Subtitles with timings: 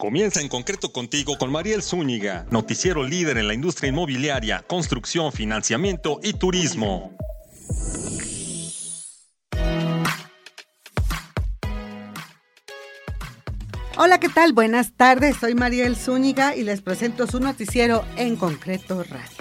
[0.00, 6.20] Comienza en concreto contigo con Mariel Zúñiga, noticiero líder en la industria inmobiliaria, construcción, financiamiento
[6.22, 7.16] y turismo.
[13.96, 14.52] Hola, ¿qué tal?
[14.52, 19.36] Buenas tardes, soy Mariel Zúñiga y les presento su noticiero en concreto radio,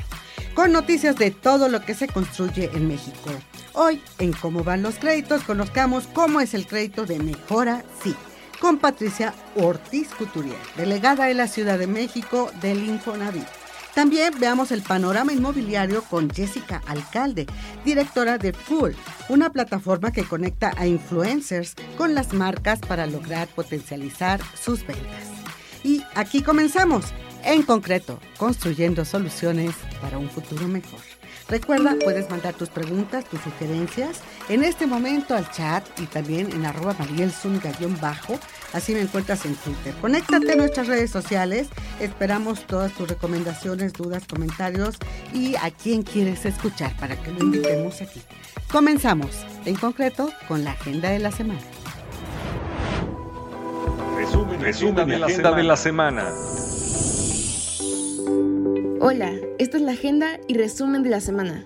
[0.55, 3.30] con noticias de todo lo que se construye en México.
[3.74, 8.16] Hoy, en Cómo van los créditos, conozcamos cómo es el crédito de Mejora Sí,
[8.60, 13.47] con Patricia Ortiz Couturier, delegada de la Ciudad de México del Infonavit.
[13.93, 17.47] También veamos el panorama inmobiliario con Jessica Alcalde,
[17.83, 18.92] directora de Full,
[19.28, 25.25] una plataforma que conecta a influencers con las marcas para lograr potencializar sus ventas.
[25.83, 27.05] Y aquí comenzamos,
[27.44, 31.17] en concreto, construyendo soluciones para un futuro mejor.
[31.50, 34.19] Recuerda, puedes mandar tus preguntas, tus sugerencias
[34.50, 36.95] en este momento al chat y también en arroba
[38.02, 38.39] bajo
[38.73, 39.94] Así me encuentras en Twitter.
[40.02, 41.69] Conéctate a nuestras redes sociales.
[42.02, 44.95] Esperamos todas tus recomendaciones, dudas, comentarios
[45.33, 48.22] y a quién quieres escuchar para que lo invitemos aquí.
[48.69, 51.61] Comenzamos, en concreto, con la agenda de la semana.
[54.17, 56.33] Resumen, Resumen de la agenda de la semana.
[59.00, 61.64] Hola, esta es la agenda y resumen de la semana.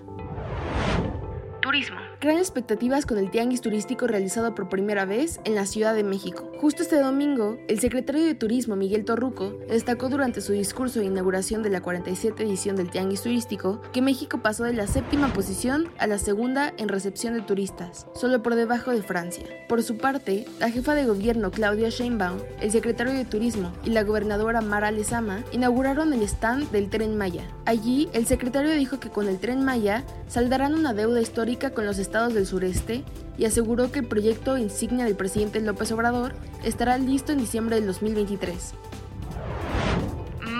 [1.62, 6.04] Turismo crean expectativas con el tianguis turístico realizado por primera vez en la Ciudad de
[6.04, 6.52] México.
[6.60, 11.64] Justo este domingo, el secretario de Turismo Miguel Torruco destacó durante su discurso de inauguración
[11.64, 16.06] de la 47 edición del tianguis turístico que México pasó de la séptima posición a
[16.06, 19.44] la segunda en recepción de turistas, solo por debajo de Francia.
[19.68, 24.04] Por su parte, la jefa de gobierno Claudia Sheinbaum, el secretario de Turismo y la
[24.04, 27.42] gobernadora Mara Lezama inauguraron el stand del Tren Maya.
[27.64, 31.98] Allí, el secretario dijo que con el Tren Maya saldarán una deuda histórica con los
[31.98, 33.02] estados del sureste
[33.38, 37.86] y aseguró que el proyecto insignia del presidente López Obrador estará listo en diciembre del
[37.86, 38.74] 2023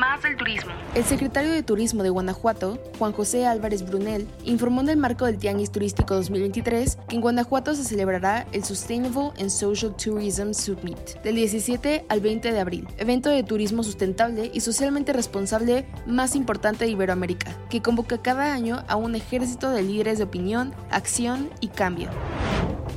[0.03, 0.73] más del turismo.
[0.97, 5.39] El secretario de Turismo de Guanajuato, Juan José Álvarez Brunel, informó en el marco del
[5.39, 11.37] Tianguis Turístico 2023 que en Guanajuato se celebrará el Sustainable and Social Tourism Summit del
[11.37, 16.91] 17 al 20 de abril, evento de turismo sustentable y socialmente responsable más importante de
[16.91, 22.11] Iberoamérica, que convoca cada año a un ejército de líderes de opinión, acción y cambio.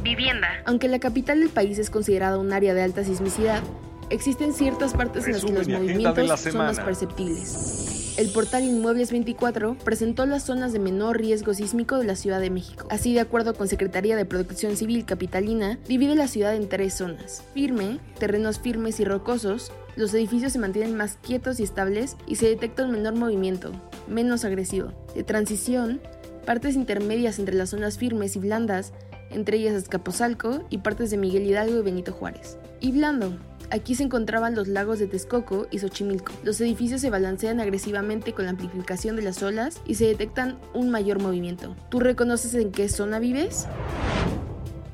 [0.01, 0.47] Vivienda.
[0.65, 3.61] Aunque la capital del país es considerada un área de alta sismicidad,
[4.09, 8.15] Existen ciertas partes en las que los movimientos son más perceptibles.
[8.17, 12.49] El portal Inmuebles 24 presentó las zonas de menor riesgo sísmico de la Ciudad de
[12.49, 12.87] México.
[12.89, 17.43] Así, de acuerdo con Secretaría de Protección Civil Capitalina, divide la ciudad en tres zonas.
[17.53, 22.47] Firme, terrenos firmes y rocosos, los edificios se mantienen más quietos y estables y se
[22.47, 23.73] detecta un menor movimiento,
[24.07, 24.93] menos agresivo.
[25.13, 25.99] De transición,
[26.45, 28.93] partes intermedias entre las zonas firmes y blandas,
[29.29, 32.57] entre ellas Escaposalco y partes de Miguel Hidalgo y Benito Juárez.
[32.79, 33.37] Y blando,
[33.71, 36.33] Aquí se encontraban los lagos de Texcoco y Xochimilco.
[36.43, 40.89] Los edificios se balancean agresivamente con la amplificación de las olas y se detectan un
[40.89, 41.75] mayor movimiento.
[41.89, 43.67] ¿Tú reconoces en qué zona vives?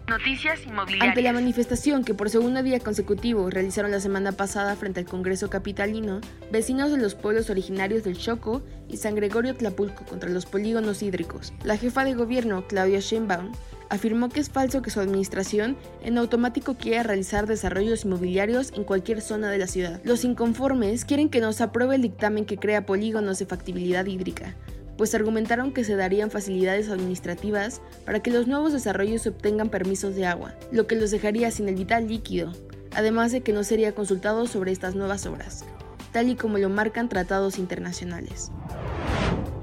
[0.07, 1.07] Noticias inmobiliarias.
[1.07, 5.49] Ante la manifestación que por segundo día consecutivo realizaron la semana pasada frente al Congreso
[5.49, 6.19] Capitalino,
[6.51, 11.53] vecinos de los pueblos originarios del Choco y San Gregorio Tlapulco contra los polígonos hídricos,
[11.63, 13.53] la jefa de gobierno, Claudia Sheinbaum,
[13.91, 19.19] afirmó que es falso que su administración en automático quiera realizar desarrollos inmobiliarios en cualquier
[19.19, 19.99] zona de la ciudad.
[20.05, 24.55] Los inconformes quieren que nos apruebe el dictamen que crea polígonos de factibilidad hídrica,
[24.97, 30.25] pues argumentaron que se darían facilidades administrativas para que los nuevos desarrollos obtengan permisos de
[30.25, 32.53] agua, lo que los dejaría sin el vital líquido,
[32.95, 35.65] además de que no sería consultado sobre estas nuevas obras,
[36.13, 38.51] tal y como lo marcan tratados internacionales.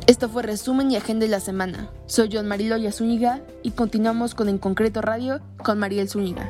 [0.08, 1.90] Esto fue resumen y agenda de la semana.
[2.06, 6.48] Soy John Mariloya Zúñiga y continuamos con En Concreto Radio con Mariel Zúñiga.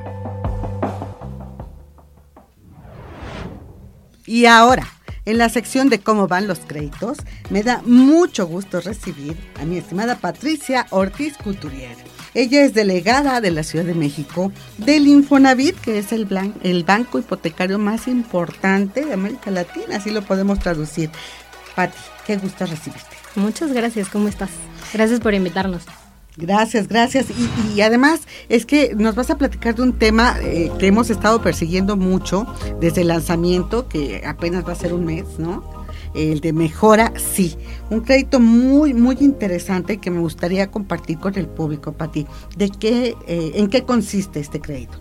[4.26, 4.86] Y ahora,
[5.24, 7.18] en la sección de cómo van los créditos,
[7.50, 11.96] me da mucho gusto recibir a mi estimada Patricia Ortiz Couturier.
[12.34, 16.28] Ella es delegada de la Ciudad de México del Infonavit, que es el,
[16.62, 21.10] el banco hipotecario más importante de América Latina, así lo podemos traducir.
[21.78, 21.96] Pati,
[22.26, 23.06] qué gusto recibirte.
[23.36, 24.50] Muchas gracias, ¿cómo estás?
[24.92, 25.84] Gracias por invitarnos.
[26.36, 27.26] Gracias, gracias.
[27.72, 31.40] Y, además es que nos vas a platicar de un tema eh, que hemos estado
[31.40, 35.62] persiguiendo mucho desde el lanzamiento, que apenas va a ser un mes, ¿no?
[36.16, 37.56] El de mejora, sí.
[37.90, 42.26] Un crédito muy, muy interesante que me gustaría compartir con el público, Pati.
[42.56, 44.98] ¿De qué, eh, en qué consiste este crédito?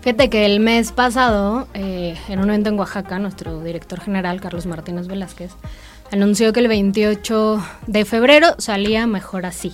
[0.00, 4.66] Fíjate que el mes pasado, eh, en un evento en Oaxaca, nuestro director general, Carlos
[4.66, 5.52] Martínez Velázquez,
[6.10, 9.72] anunció que el 28 de febrero salía mejor así.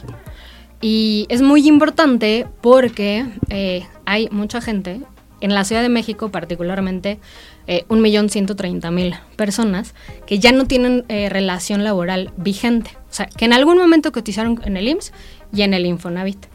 [0.81, 5.01] Y es muy importante porque eh, hay mucha gente
[5.41, 7.19] en la Ciudad de México particularmente
[7.67, 9.95] eh, 1.130.000 personas
[10.27, 12.91] que ya no tienen eh, relación laboral vigente.
[13.11, 15.13] O sea, que en algún momento cotizaron en el IMSS
[15.55, 16.47] y en el Infonavit.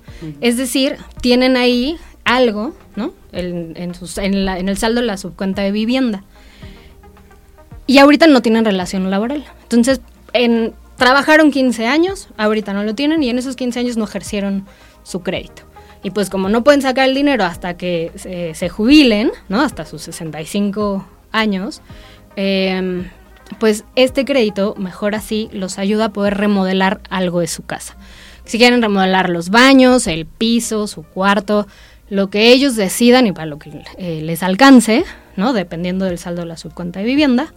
[0.42, 3.14] Es decir, tienen ahí algo, ¿no?
[3.32, 6.24] En, sus, en, la, en el saldo de la subcuenta de vivienda.
[7.86, 9.46] Y ahorita no tienen relación laboral.
[9.70, 10.02] Entonces,
[10.34, 14.66] en, trabajaron 15 años, ahorita no lo tienen y en esos 15 años no ejercieron
[15.04, 15.64] su crédito.
[16.04, 19.62] Y pues como no pueden sacar el dinero hasta que se, jubilen, ¿no?
[19.62, 21.82] Hasta sus 65 años,
[22.36, 23.10] em,
[23.60, 27.96] pues este crédito, mejor así, los ayuda a poder remodelar algo de su casa.
[28.46, 31.68] Si quieren remodelar los baños, el piso, su cuarto,
[32.10, 35.04] lo que ellos decidan y para lo que eh, les alcance,
[35.36, 35.52] ¿no?
[35.54, 37.54] Dependiendo del saldo de la subcuenta de vivienda,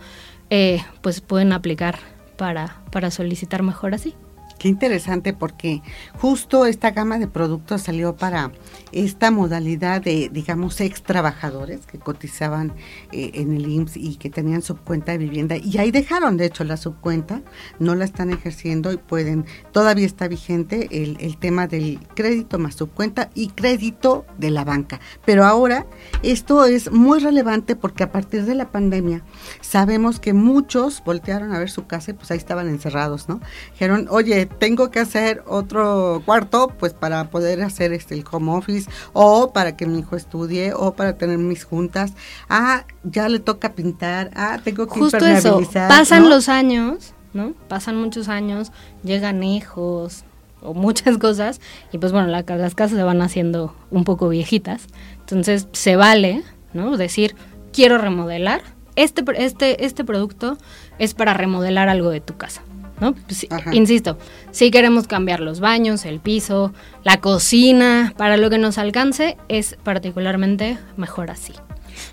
[0.51, 1.99] eh, pues pueden aplicar
[2.37, 4.15] para, para solicitar mejor así.
[4.61, 5.81] Qué interesante porque
[6.19, 8.53] justo esta gama de productos salió para
[8.93, 12.75] esta modalidad de, digamos, ex trabajadores que cotizaban
[13.11, 15.57] eh, en el IMSS y que tenían subcuenta de vivienda.
[15.57, 17.41] Y ahí dejaron, de hecho, la subcuenta,
[17.79, 22.75] no la están ejerciendo y pueden, todavía está vigente el, el tema del crédito más
[22.75, 25.01] subcuenta y crédito de la banca.
[25.25, 25.87] Pero ahora
[26.23, 29.25] esto es muy relevante porque a partir de la pandemia
[29.63, 33.41] sabemos que muchos voltearon a ver su casa y pues ahí estaban encerrados, ¿no?
[33.73, 38.91] Dijeron, oye, tengo que hacer otro cuarto, pues para poder hacer este el home office
[39.13, 42.13] o para que mi hijo estudie o para tener mis juntas.
[42.49, 44.31] Ah, ya le toca pintar.
[44.35, 45.61] Ah, tengo que Justo eso.
[45.73, 47.55] Pasan los años, ¿no?
[47.69, 50.25] Pasan muchos años, llegan hijos
[50.63, 51.61] o muchas cosas
[51.93, 54.87] y pues bueno, las casas se van haciendo un poco viejitas.
[55.21, 56.43] Entonces, se vale,
[56.73, 56.97] ¿no?
[56.97, 57.35] Decir,
[57.73, 58.63] quiero remodelar.
[58.97, 60.59] Este, este, este producto
[60.99, 62.63] es para remodelar algo de tu casa.
[63.01, 63.15] ¿No?
[63.15, 64.19] Pues, insisto,
[64.51, 69.77] si queremos cambiar los baños, el piso, la cocina, para lo que nos alcance, es
[69.83, 71.55] particularmente mejor así.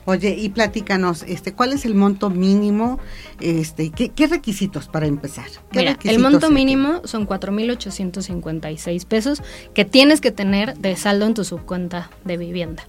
[0.06, 3.00] Oye, y platícanos, este, ¿cuál es el monto mínimo?
[3.40, 5.48] Este, ¿qué, requisitos para empezar?
[5.72, 9.42] Mira, el monto mínimo son 4.856 pesos
[9.74, 12.84] que tienes que tener de saldo en tu subcuenta de vivienda.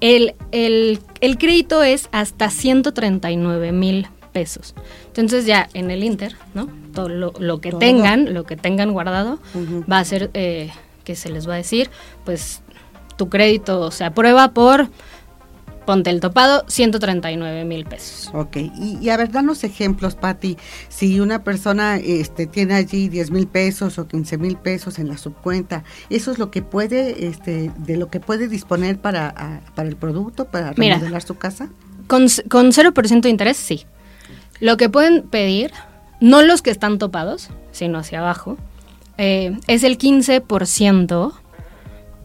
[0.00, 4.74] El, el, el crédito es hasta 139 mil pesos.
[5.16, 6.68] Entonces ya en el Inter, ¿no?
[6.94, 9.38] Todo lo, que tengan, lo que tengan guardado,
[9.90, 10.70] va a ser eh,
[11.04, 11.90] que se les va a decir,
[12.24, 12.62] pues
[13.16, 14.88] tu crédito se aprueba por
[15.84, 18.30] ponte el topado, 139 mil pesos.
[18.32, 20.56] Ok, y, a ver, danos ejemplos, Patti.
[20.88, 25.18] Si una persona este, tiene allí 10 mil pesos o 15 mil pesos en la
[25.18, 29.96] subcuenta, ¿eso es lo que puede, este, de lo que puede disponer para, para el
[29.96, 31.68] producto, para remodelar su casa?
[32.06, 33.84] Con, con 0% de interés, sí.
[34.62, 35.72] Lo que pueden pedir,
[36.20, 38.56] no los que están topados, sino hacia abajo,
[39.18, 41.32] eh, es el 15%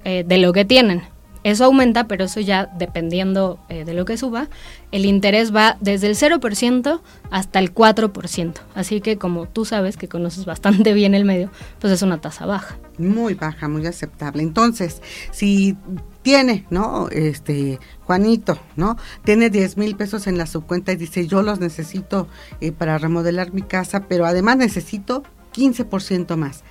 [0.03, 1.01] eh, de lo que tienen.
[1.43, 4.49] Eso aumenta, pero eso ya dependiendo eh, de lo que suba,
[4.91, 7.01] el interés va desde el 0%
[7.31, 8.53] hasta el 4%.
[8.75, 11.49] Así que como tú sabes que conoces bastante bien el medio,
[11.79, 12.77] pues es una tasa baja.
[12.99, 14.43] Muy baja, muy aceptable.
[14.43, 15.01] Entonces,
[15.31, 15.75] si
[16.27, 17.07] tiene, ¿no?
[17.09, 18.97] Este, Juanito, ¿no?
[19.23, 22.27] Tiene 10 mil pesos en la subcuenta y dice, yo los necesito
[22.59, 25.23] eh, para remodelar mi casa, pero además necesito
[25.55, 26.65] 15% más.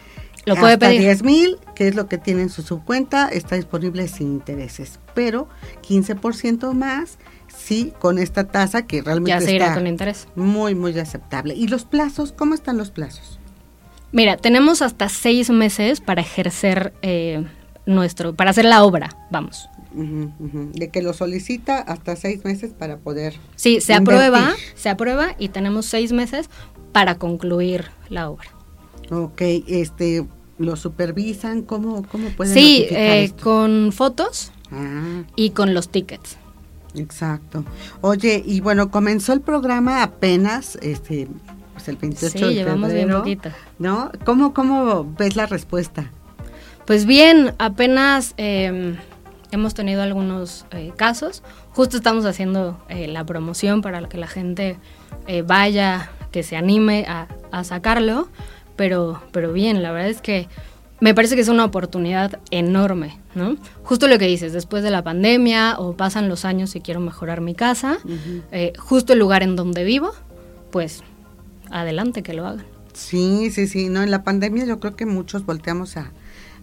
[0.45, 1.01] Lo puede Hasta pedir.
[1.01, 5.49] 10 mil, que es lo que tiene en su subcuenta, está disponible sin intereses, pero
[5.89, 7.17] 15% más,
[7.49, 10.29] sí, con esta tasa que realmente ya está con interés.
[10.37, 11.55] muy, muy aceptable.
[11.55, 12.33] ¿Y los plazos?
[12.33, 13.39] ¿Cómo están los plazos?
[14.13, 17.47] Mira, tenemos hasta seis meses para ejercer eh,
[17.87, 19.69] nuestro, para hacer la obra, vamos.
[19.93, 23.35] De que lo solicita hasta seis meses para poder.
[23.55, 26.51] Sí, se aprueba, se aprueba y tenemos seis meses
[26.93, 28.51] para concluir la obra.
[29.11, 30.27] Ok, este,
[30.59, 31.63] ¿Lo supervisan?
[31.63, 35.23] ¿Cómo, cómo pueden Sí, eh, con fotos ah.
[35.35, 36.39] y con los tickets.
[36.95, 37.65] Exacto.
[38.01, 41.29] Oye, y bueno, comenzó el programa apenas, este,
[41.75, 43.51] pues el 28 sí, llevamos bien poquito.
[43.79, 44.11] ¿No?
[44.25, 46.11] ¿Cómo, ¿Cómo ves la respuesta?
[46.87, 48.97] Pues bien, apenas em,
[49.51, 51.43] hemos tenido algunos eh, casos.
[51.71, 54.79] Justo estamos haciendo eh, la promoción para que la gente
[55.45, 58.29] vaya, que se anime a, a sacarlo
[58.77, 60.49] pero, pero bien, la verdad es que
[61.01, 63.57] me parece que es una oportunidad enorme, ¿no?
[63.83, 67.41] Justo lo que dices, después de la pandemia o pasan los años y quiero mejorar
[67.41, 67.99] mi casa,
[68.53, 70.13] eh, justo el lugar en donde vivo,
[70.71, 71.03] pues
[71.71, 72.65] adelante que lo hagan.
[72.95, 76.13] Sí, sí, sí, no, en la pandemia yo creo que muchos volteamos a,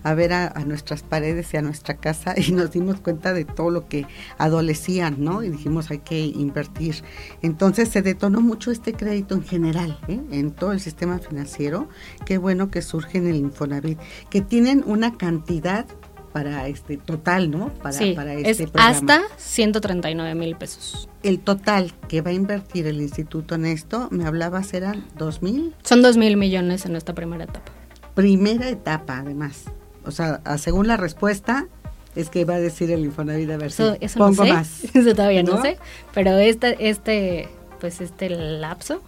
[0.03, 3.69] a ver a, nuestras paredes y a nuestra casa y nos dimos cuenta de todo
[3.69, 4.05] lo que
[4.37, 5.43] adolecían, ¿no?
[5.43, 7.03] Y dijimos hay que invertir.
[7.41, 10.19] Entonces se detonó mucho este crédito en general, ¿eh?
[10.31, 11.89] en todo el sistema financiero.
[12.25, 15.85] Qué bueno que surge en el Infonavit, que tienen una cantidad
[16.33, 17.71] para este total, ¿no?
[17.75, 18.89] Para, sí, para este es programa.
[18.89, 21.07] hasta 139 mil pesos.
[21.21, 25.75] El total que va a invertir el instituto en esto, me hablabas, eran dos mil.
[25.83, 27.71] Son 2 mil millones en esta primera etapa.
[28.15, 29.65] Primera etapa, además.
[30.05, 31.67] O sea, a- según la respuesta,
[32.15, 34.53] es que va a decir el Infonavit a ver Eso, si eso no pongo sé,
[34.53, 34.83] más.
[34.93, 35.61] eso todavía no, ¿No?
[35.61, 35.77] sé,
[36.13, 39.01] pero este, este, pues este lapso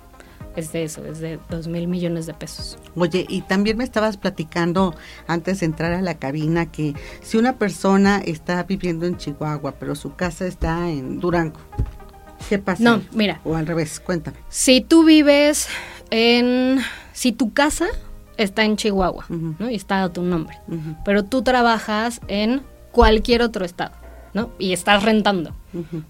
[0.55, 2.77] es de eso, es de 2 mil millones de pesos.
[2.95, 4.95] Oye, y también me estabas platicando
[5.27, 9.95] antes de entrar a la cabina que si una persona está viviendo en Chihuahua, pero
[9.95, 11.59] su casa está en Durango,
[12.49, 12.81] ¿qué pasa?
[12.83, 13.41] No, mira.
[13.43, 14.37] O al revés, cuéntame.
[14.49, 15.67] Si tú vives
[16.09, 16.79] en,
[17.11, 17.87] si tu casa
[18.37, 19.25] está en Chihuahua.
[19.29, 19.69] ¿no?
[19.69, 20.57] Y está a tu nombre,
[21.03, 22.61] pero tú trabajas en
[22.91, 23.91] cualquier otro estado,
[24.33, 24.49] ¿no?
[24.59, 25.53] Y estás rentando.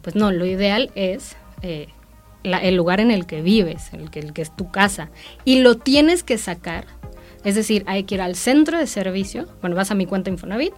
[0.02, 1.88] Pues no, lo ideal es eh,
[2.44, 5.10] la- el lugar en el que vives, el que, el que es tu casa.
[5.46, 6.86] Y lo tienes que sacar.
[7.44, 9.48] Es decir, hay que ir al centro de servicio.
[9.62, 10.74] Bueno, vas a mi cuenta Infonavit,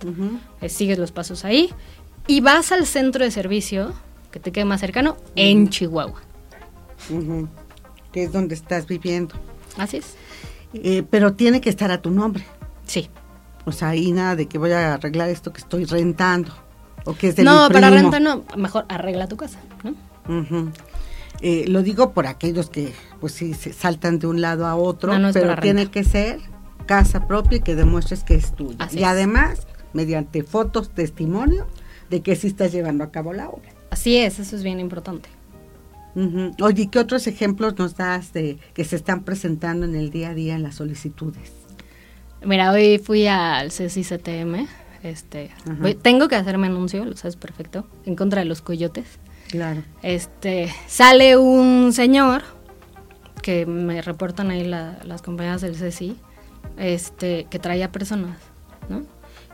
[0.62, 1.70] eh, sigues los pasos ahí.
[2.28, 3.94] Y vas al centro de servicio
[4.32, 6.22] que te quede más cercano en Chihuahua.
[8.12, 9.36] Que es donde estás viviendo.
[9.78, 10.16] Así es.
[10.84, 12.46] Eh, pero tiene que estar a tu nombre.
[12.86, 13.10] Sí.
[13.66, 16.54] O sea, ahí nada de que voy a arreglar esto que estoy rentando.
[17.06, 18.12] O que es de No, mi para primo.
[18.12, 18.44] renta no.
[18.58, 19.94] Mejor arregla tu casa, ¿no?
[21.42, 25.14] Eh, lo digo por aquellos que, pues sí, se saltan de un lado a otro,
[25.14, 26.40] No, no pero para tiene que ser
[26.88, 28.78] casa propia y que demuestres que es tuya.
[28.80, 29.08] Así y es.
[29.08, 31.68] además, mediante fotos, testimonio
[32.10, 33.70] de que sí estás llevando a cabo la obra.
[33.92, 35.30] Así es, eso es bien importante.
[36.18, 36.52] Ujú.
[36.66, 40.30] Oye, ¿y ¿qué otros ejemplos nos das de que se están presentando en el día
[40.30, 41.52] a día en las solicitudes?
[42.44, 44.68] Mira, hoy fui al CCCTM.
[45.04, 49.06] Este, voy- tengo que hacerme anuncio, lo sabes perfecto, en contra de los coyotes.
[49.50, 49.84] Claro.
[50.02, 52.42] Este, sale un señor
[53.44, 56.18] que me reportan ahí la- las compañeras del CSI,
[56.78, 58.38] este, que traía personas,
[58.90, 59.04] ¿no?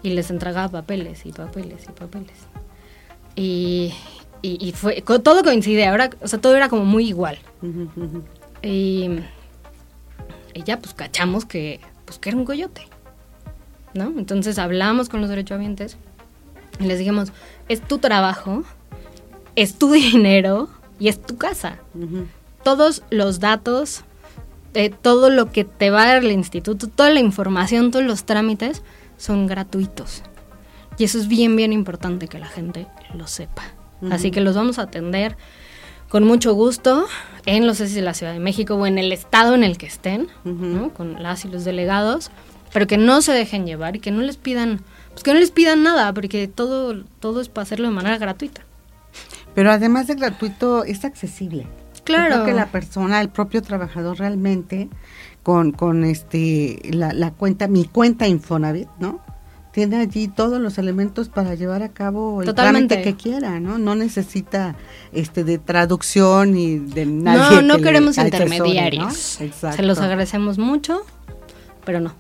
[0.02, 2.38] Y les entregaba papeles y papeles y papeles.
[3.36, 3.94] Y,
[4.44, 7.40] y, y fue, todo coincide, ahora, o sea, todo era como muy igual.
[8.62, 9.10] Y,
[10.54, 12.86] y ya pues cachamos que, pues, que era un coyote,
[13.94, 14.14] ¿no?
[14.18, 15.96] Entonces hablamos con los derechohabientes
[16.78, 17.32] y les dijimos,
[17.70, 18.66] es tu trabajo,
[19.56, 20.68] es tu dinero
[21.00, 21.80] y es tu casa.
[22.66, 24.04] Todos los datos,
[24.74, 28.26] eh, todo lo que te va a dar el instituto, toda la información, todos los
[28.26, 28.84] trámites
[29.18, 30.22] son gratuitos.
[30.98, 33.64] Y eso es bien, bien importante que la gente lo sepa.
[34.12, 35.38] Así que los vamos a atender
[36.10, 37.06] con mucho gusto
[37.46, 39.86] en los CECIS de la Ciudad de México o en el estado en el que
[39.88, 40.28] estén.
[40.44, 40.90] ¿no?
[40.94, 42.32] con las y los delegados,
[42.72, 44.82] pero que no se dejen llevar y que no les pidan,
[45.12, 48.62] pues que no les pidan nada, porque todo, todo es para hacerlo de manera gratuita.
[49.56, 51.64] Pero además de gratuito, es accesible.
[51.96, 52.34] Yo Claro.
[52.34, 54.90] creo que la persona, el propio trabajador realmente,
[55.44, 59.20] con, con este la, la cuenta, mi cuenta Infonavit, ¿no?
[59.74, 62.96] Tiene allí todos los elementos para llevar a cabo el Totalmente.
[62.96, 63.80] trámite que quiera, ¿no?
[63.80, 64.76] No necesita
[65.12, 68.24] este de traducción ni de nadie No, no que queremos ¿no?
[68.24, 69.42] intermediarios.
[69.42, 69.78] Exacto.
[69.78, 71.02] Se los agradecemos mucho,
[71.86, 72.14] pero no.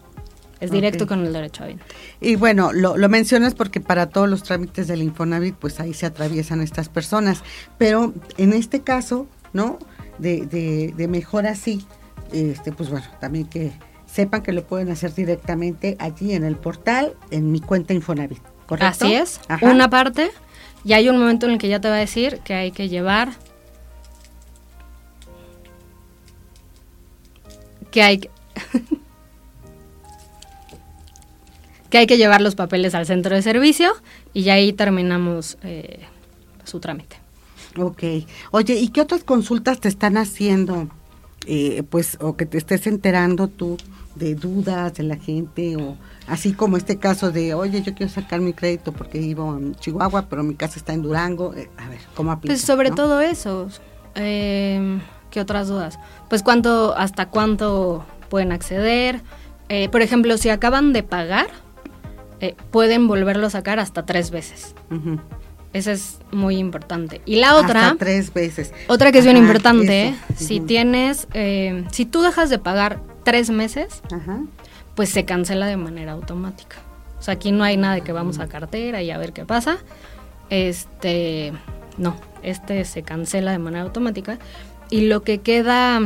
[0.59, 1.79] Es directo con el derecho a bien.
[2.21, 6.05] Y bueno, lo, lo mencionas porque para todos los trámites del Infonavit, pues ahí se
[6.05, 7.43] atraviesan estas personas.
[7.77, 9.77] Pero en este caso, ¿no?
[10.19, 11.85] De, de, de mejor así,
[12.31, 13.73] este, pues bueno, también que
[14.13, 18.41] sepan que lo pueden hacer directamente allí en el portal, en mi cuenta Infonavit.
[18.67, 19.05] ¿Correcto?
[19.05, 19.65] Así es, Ajá.
[19.71, 20.29] una parte.
[20.85, 22.89] Y hay un momento en el que ya te va a decir que hay que
[22.89, 23.31] llevar.
[27.89, 28.29] Que hay que.
[31.89, 33.93] que hay que llevar los papeles al centro de servicio
[34.33, 36.01] y ya ahí terminamos eh,
[36.63, 37.17] su trámite.
[37.77, 38.03] Ok.
[38.51, 40.87] Oye, ¿y qué otras consultas te están haciendo?
[41.45, 43.77] Eh, pues, o que te estés enterando tú
[44.15, 48.39] de dudas de la gente, o así como este caso de, oye, yo quiero sacar
[48.41, 51.53] mi crédito porque vivo en Chihuahua, pero mi casa está en Durango.
[51.53, 52.53] Eh, a ver, ¿cómo aplica?
[52.53, 52.95] Pues sobre no?
[52.95, 53.67] todo eso.
[54.15, 54.99] Eh,
[55.31, 55.97] ¿Qué otras dudas?
[56.29, 59.21] Pues cuánto, hasta cuánto pueden acceder.
[59.69, 61.47] Eh, por ejemplo, si acaban de pagar,
[62.39, 64.75] eh, pueden volverlo a sacar hasta tres veces.
[64.91, 65.19] Ujú.
[65.73, 67.21] Eso es muy importante.
[67.25, 68.71] Y la otra, Hasta tres veces.
[68.87, 70.17] otra que es bien importante, eso.
[70.35, 74.41] si tienes, eh, si tú dejas de pagar tres meses, Ajá.
[74.95, 76.77] pues se cancela de manera automática.
[77.19, 79.45] O sea, aquí no hay nada de que vamos a cartera y a ver qué
[79.45, 79.77] pasa.
[80.49, 81.53] Este,
[81.97, 84.37] no, este se cancela de manera automática.
[84.91, 86.01] Y lo que queda,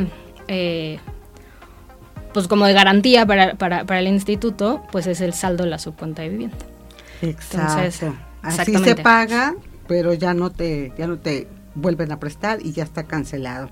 [0.48, 1.00] eh,
[2.34, 5.80] pues como de garantía para, para, para el instituto, pues es el saldo de la
[5.80, 6.58] subcuenta de vivienda.
[7.22, 7.80] Exacto.
[7.80, 9.56] Entonces, Así se paga,
[9.88, 13.70] pero ya no te, ya no te vuelven a prestar y ya está cancelado.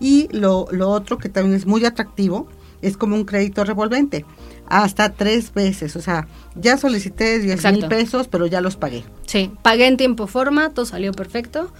[0.00, 2.48] Y lo, lo otro que también es muy atractivo
[2.82, 4.26] es como un crédito revolvente,
[4.66, 5.96] hasta tres veces.
[5.96, 6.26] O sea,
[6.56, 9.04] ya solicité 10 mil pesos, pero ya los pagué.
[9.26, 11.72] Sí, pagué en tiempo forma, todo salió perfecto.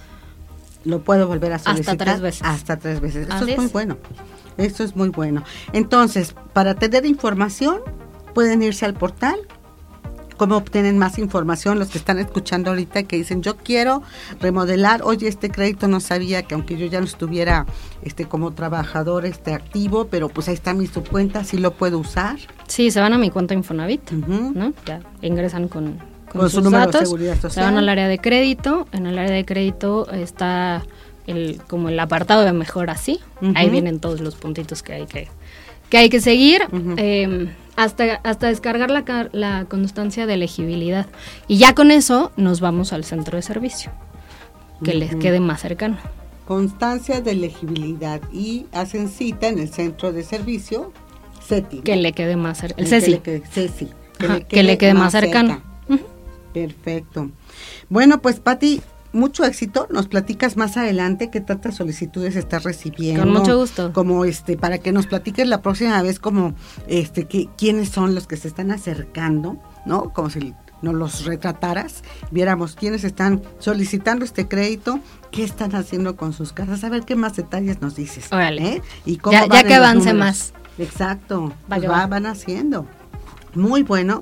[0.85, 1.93] Lo puedo volver a solicitar.
[1.93, 2.41] Hasta tres veces.
[2.43, 3.27] Hasta tres veces.
[3.27, 3.97] Eso es muy bueno.
[4.57, 5.43] Eso es muy bueno.
[5.71, 7.79] Entonces, para tener información,
[8.33, 9.39] pueden irse al portal
[10.37, 14.03] cómo obtienen más información los que están escuchando ahorita que dicen yo quiero
[14.39, 17.65] remodelar oye este crédito no sabía que aunque yo ya no estuviera
[18.01, 22.37] este como trabajador este activo pero pues ahí está mi subcuenta sí lo puedo usar
[22.67, 25.99] sí se van a mi cuenta Infonavit no ya ingresan con,
[26.31, 29.33] con, su número de seguridad social se van al área de crédito en el área
[29.33, 30.83] de crédito está
[31.27, 33.19] el como el apartado de mejor así
[33.55, 35.29] ahí vienen todos los puntitos que hay que
[35.93, 36.63] que hay que seguir
[37.75, 41.05] hasta, hasta descargar la, la constancia de elegibilidad.
[41.47, 43.91] Y ya con eso nos vamos al centro de servicio,
[44.83, 45.99] que les quede más cercano.
[46.47, 50.91] Constancia de elegibilidad y hacen cita en el centro de servicio
[51.47, 51.81] CETI.
[51.81, 52.81] Que le quede más cercano.
[52.81, 53.89] El CECI.
[54.49, 55.61] Que le quede, más, cercano.
[56.55, 57.29] Perfecto.
[57.89, 58.81] Bueno, pues Patti,
[59.13, 59.87] mucho éxito.
[59.89, 63.23] Nos platicas más adelante qué tantas solicitudes estás recibiendo.
[63.23, 63.93] Con mucho gusto.
[63.93, 66.55] Como este, para que nos platiques la próxima vez como
[66.87, 70.11] este que, quiénes son los que se están acercando, ¿no?
[70.11, 74.99] Como si nos los retrataras, viéramos quiénes están solicitando este crédito,
[75.31, 78.27] qué están haciendo con sus casas, a ver qué más detalles nos dices.
[78.33, 78.67] Órale.
[78.67, 78.81] ¿eh?
[79.05, 80.53] Y cómo ya, que avance más.
[80.77, 82.85] Exacto, pues van haciendo.
[83.53, 84.21] Muy bueno,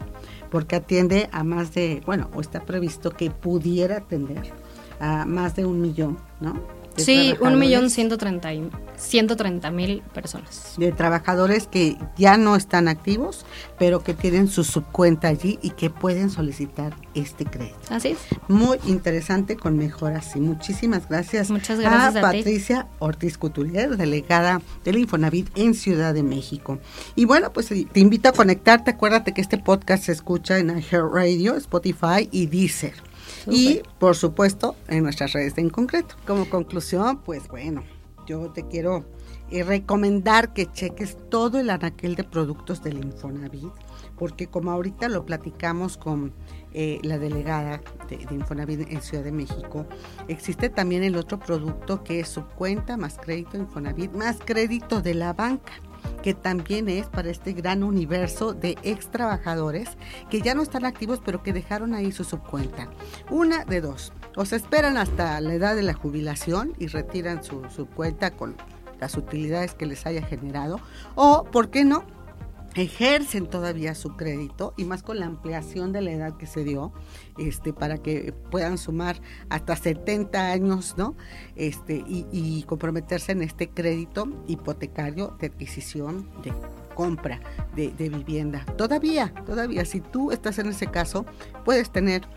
[0.52, 4.54] porque atiende a más de, bueno, o está previsto que pudiera atender
[5.02, 6.82] a más de un millón, ¿no?
[6.98, 8.50] sí, un millón ciento treinta,
[8.98, 10.74] ciento treinta mil personas.
[10.78, 13.46] De trabajadores que ya no están activos,
[13.78, 17.78] pero que tienen su subcuenta allí y que pueden solicitar este crédito.
[17.90, 18.20] Así es.
[18.48, 21.50] Muy interesante con mejoras y muchísimas gracias.
[21.50, 26.80] Muchas gracias a, Patricia Ortiz Couturier, delegada del Infonavit en Ciudad de México.
[27.16, 28.92] Y bueno, pues te invito a conectarte.
[28.92, 33.11] Acuérdate que este podcast se escucha en Radio, Spotify y Deezer.
[33.48, 36.16] Y por supuesto en nuestras redes en concreto.
[36.26, 37.84] Como conclusión, pues bueno,
[38.26, 39.06] yo te quiero
[39.50, 43.72] eh, recomendar que cheques todo el anaquel de productos del Infonavit,
[44.18, 46.34] porque como ahorita lo platicamos con
[46.74, 49.86] eh, la delegada de, de, Infonavit en Ciudad de México,
[50.28, 55.16] existe también el otro producto que es su cuenta más crédito Infonavit, más crédito de
[55.16, 55.74] la banca
[56.24, 59.90] que también es para este gran universo de ex trabajadores
[60.30, 62.88] que ya no están activos pero que dejaron ahí su subcuenta.
[63.30, 67.64] Una de dos, o se esperan hasta la edad de la jubilación y retiran su
[67.70, 68.56] subcuenta con
[69.00, 70.80] las utilidades que les haya generado,
[71.16, 72.06] o, ¿por qué no?
[72.76, 76.94] Ejercen todavía su crédito y más con la ampliación de la edad que se dio
[77.38, 81.16] este para que puedan sumar hasta 70 años no
[81.56, 86.54] este y, comprometerse en este crédito hipotecario de adquisición de
[86.96, 87.40] compra
[87.76, 88.66] de, de vivienda.
[88.78, 91.26] Todavía todavía si tú estás en ese caso
[91.66, 92.28] puedes tener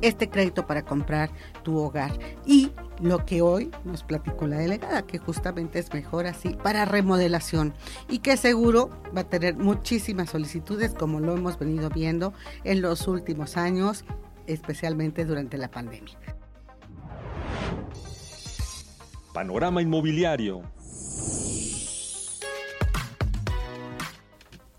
[0.00, 1.30] este crédito para comprar
[1.62, 2.18] tu hogar.
[2.46, 7.74] Y lo que hoy nos platicó la delegada, que justamente es mejor así para remodelación
[8.08, 12.32] y que seguro va a tener muchísimas solicitudes como lo hemos venido viendo
[12.64, 14.04] en los últimos años,
[14.46, 16.18] especialmente durante la pandemia.
[19.32, 20.62] Panorama inmobiliario.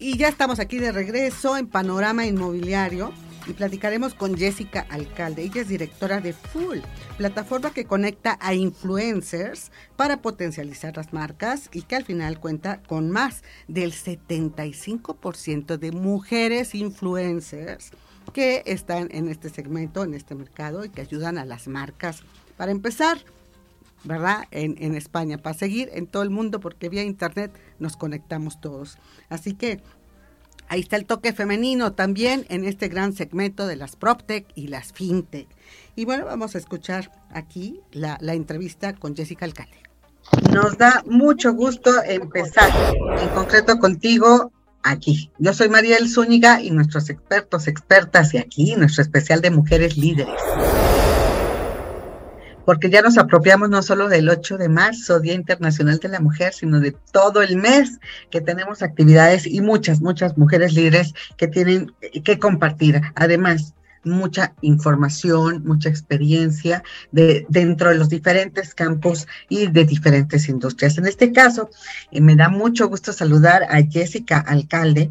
[0.02, 3.12] Y ya estamos aquí de regreso en Panorama Inmobiliario
[3.48, 5.44] y platicaremos con Jessica Alcalde.
[5.44, 6.80] Ella es directora de Full,
[7.18, 13.10] plataforma que conecta a influencers para potencializar las marcas y que al final cuenta con
[13.10, 17.92] más del 75% de mujeres influencers
[18.34, 22.24] que están en este segmento, en este mercado y que ayudan a las marcas
[22.58, 23.20] para empezar.
[24.06, 24.46] ¿verdad?
[24.52, 28.98] En, en, España, para seguir en todo el mundo, porque vía Internet nos conectamos todos.
[29.28, 29.82] Así que
[30.70, 34.94] Ahí está el toque femenino también en este gran segmento de las PropTech y las
[34.94, 35.48] FinTech.
[35.96, 39.82] Y bueno, vamos a escuchar aquí la, entrevista con Jessica Alcalde.
[40.54, 42.70] Nos da mucho gusto empezar,
[43.20, 44.52] en concreto contigo,
[44.84, 45.32] aquí.
[45.40, 50.40] Yo soy Mariel Zúñiga y nuestros expertos, expertas, y aquí nuestro especial de mujeres líderes
[52.70, 56.54] porque ya nos apropiamos no solo del 8 de marzo, Día Internacional de la Mujer,
[56.54, 57.98] sino de todo el mes
[58.30, 61.92] que tenemos actividades y muchas, muchas mujeres líderes que tienen
[62.24, 63.02] que compartir.
[63.16, 71.00] Además, mucha información, mucha experiencia de, dentro de los diferentes campos y de diferentes industrias.
[71.00, 71.72] En este caso,
[72.12, 75.10] eh, me da mucho gusto saludar a Jessica Alcalde.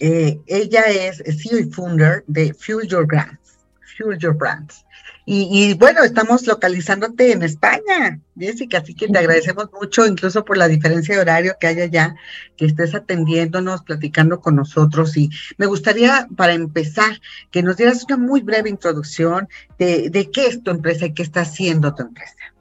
[0.00, 3.58] Eh, ella es CEO y founder de Fuel Your Brands.
[3.98, 4.86] Fuel Your Brands.
[5.30, 10.68] Y, bueno, estamos localizándote en España, Jessica, así que te agradecemos mucho, incluso por la
[10.68, 12.14] diferencia de horario que hay allá,
[12.56, 15.14] que estés atendiéndonos, platicando con nosotros.
[15.18, 20.46] Y me gustaría, para empezar, que nos dieras una muy breve introducción de, de qué
[20.46, 22.54] es tu empresa y qué está haciendo tu empresa.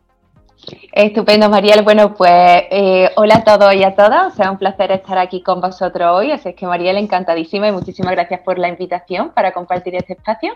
[0.92, 1.84] Estupendo, Mariel.
[1.84, 4.34] Bueno, pues eh, hola a todos y a todas.
[4.34, 6.32] O sea, un placer estar aquí con vosotros hoy.
[6.32, 10.54] Así es que, Mariel, encantadísima y muchísimas gracias por la invitación para compartir este espacio.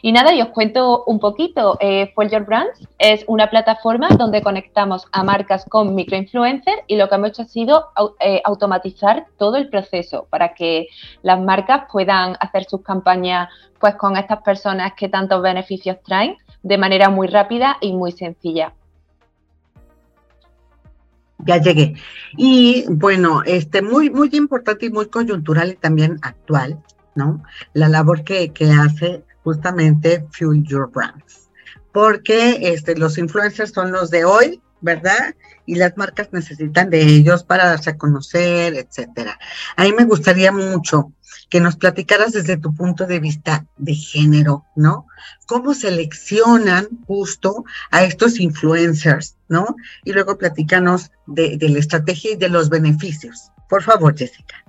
[0.00, 1.76] Y nada, y os cuento un poquito.
[1.80, 7.14] Eh, Your Brands es una plataforma donde conectamos a marcas con microinfluencers y lo que
[7.16, 7.88] hemos hecho ha sido
[8.20, 10.86] eh, automatizar todo el proceso para que
[11.22, 16.78] las marcas puedan hacer sus campañas pues con estas personas que tantos beneficios traen de
[16.78, 18.72] manera muy rápida y muy sencilla
[21.46, 21.94] ya llegué.
[22.36, 26.82] Y bueno, este, muy, muy importante y muy coyuntural y también actual,
[27.14, 27.42] ¿no?
[27.72, 31.50] La labor que, que hace justamente Fuel Your Brands.
[31.92, 35.34] Porque este, los influencers son los de hoy, ¿verdad?
[35.66, 39.38] Y las marcas necesitan de ellos para darse a conocer, etcétera.
[39.76, 41.12] A mí me gustaría mucho
[41.52, 45.06] que nos platicaras desde tu punto de vista de género, ¿no?
[45.44, 49.76] ¿Cómo seleccionan justo a estos influencers, ¿no?
[50.02, 53.50] Y luego platícanos de, de la estrategia y de los beneficios.
[53.68, 54.61] Por favor, Jessica.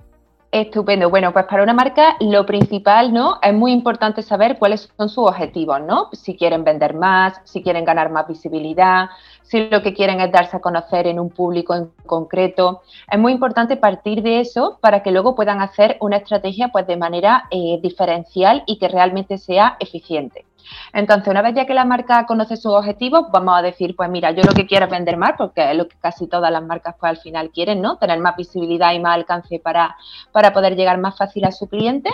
[0.54, 1.10] Estupendo.
[1.10, 3.40] Bueno, pues para una marca lo principal, ¿no?
[3.42, 6.10] Es muy importante saber cuáles son sus objetivos, ¿no?
[6.12, 9.08] Si quieren vender más, si quieren ganar más visibilidad,
[9.42, 12.82] si lo que quieren es darse a conocer en un público en concreto.
[13.10, 16.98] Es muy importante partir de eso para que luego puedan hacer una estrategia pues de
[16.98, 20.44] manera eh, diferencial y que realmente sea eficiente.
[20.92, 24.30] Entonces, una vez ya que la marca conoce sus objetivos, vamos a decir, pues mira,
[24.30, 26.94] yo lo que quiero es vender más, porque es lo que casi todas las marcas
[26.98, 27.96] pues al final quieren, ¿no?
[27.98, 29.96] Tener más visibilidad y más alcance para,
[30.32, 32.10] para poder llegar más fácil a su cliente.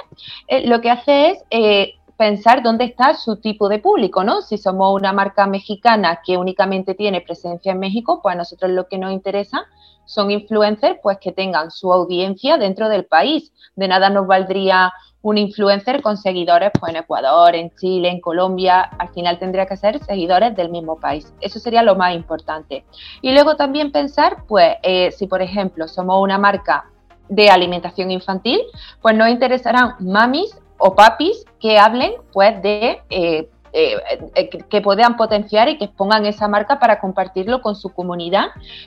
[0.49, 4.43] Eh, lo que hace es eh, pensar dónde está su tipo de público, ¿no?
[4.43, 8.89] Si somos una marca mexicana que únicamente tiene presencia en México, pues a nosotros lo
[8.89, 9.65] que nos interesa
[10.05, 13.53] son influencers pues que tengan su audiencia dentro del país.
[13.75, 18.81] De nada nos valdría un influencer con seguidores pues, en Ecuador, en Chile, en Colombia,
[18.81, 21.33] al final tendría que ser seguidores del mismo país.
[21.41, 22.85] Eso sería lo más importante.
[23.21, 26.87] Y luego también pensar, pues, eh, si por ejemplo somos una marca
[27.29, 28.61] de alimentación infantil,
[29.01, 33.97] pues nos interesarán mamis o papis que hablen pues de eh, eh,
[34.35, 38.47] eh, que puedan potenciar y que expongan esa marca para compartirlo con su comunidad,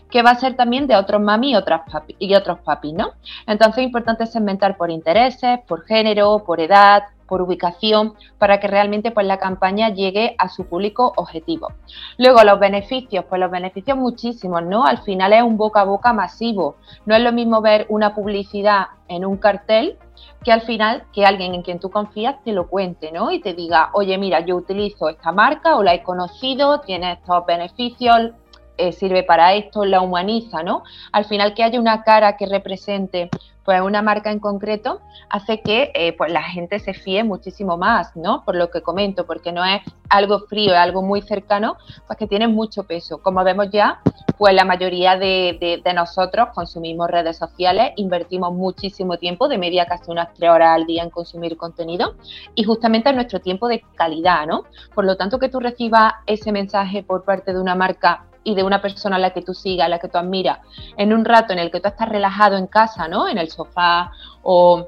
[0.10, 3.12] que va a ser también de otros mami y, otras papi, y otros papis, ¿no?
[3.48, 9.12] Entonces es importante segmentar por intereses, por género, por edad, por ubicación, para que realmente
[9.12, 11.72] pues, la campaña llegue a su público objetivo.
[12.18, 14.86] Luego, los beneficios, pues los beneficios muchísimos, ¿no?
[14.86, 16.76] Al final es un boca a boca masivo.
[17.06, 19.98] No es lo mismo ver una publicidad en un cartel
[20.44, 23.32] que al final que alguien en quien tú confías te lo cuente, ¿no?
[23.32, 27.46] Y te diga, oye, mira, yo utilizo esta marca o la he conocido, tiene estos
[27.46, 28.32] beneficios,
[28.78, 30.84] eh, sirve para esto, la humaniza, ¿no?
[31.12, 33.30] Al final que haya una cara que represente
[33.64, 38.16] pues una marca en concreto hace que eh, pues la gente se fíe muchísimo más,
[38.16, 38.44] ¿no?
[38.44, 42.28] Por lo que comento, porque no es algo frío, es algo muy cercano, pues que
[42.28, 43.22] tiene mucho peso.
[43.22, 44.02] Como vemos ya,
[44.38, 50.12] pues la mayoría de, de, nosotros consumimos redes sociales, invertimos muchísimo tiempo, de media casi
[50.12, 52.16] unas tres horas al día en consumir contenido,
[52.56, 54.66] y justamente es nuestro tiempo de calidad, ¿no?
[54.94, 58.64] Por lo tanto, que tú recibas ese mensaje por parte de una marca y de
[58.64, 60.60] una persona a la que tú sigas, a la que tú admiras,
[60.98, 63.28] en un rato en el que tú estás relajado en casa, ¿no?
[63.28, 64.88] En el sofá o